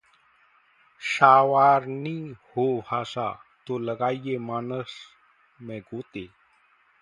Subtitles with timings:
[1.01, 2.35] संवारनी
[2.57, 3.29] हो भाषा,
[3.67, 4.97] तो लगाइए ‘मानस’
[5.61, 6.27] में गोते...